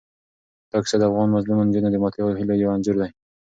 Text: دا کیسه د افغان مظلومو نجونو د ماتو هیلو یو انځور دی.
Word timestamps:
دا 0.71 0.77
کیسه 0.83 0.97
د 0.99 1.03
افغان 1.09 1.29
مظلومو 1.35 1.67
نجونو 1.67 1.89
د 1.91 1.97
ماتو 2.03 2.37
هیلو 2.39 2.53
یو 2.63 2.71
انځور 2.75 2.95
دی. 3.01 3.09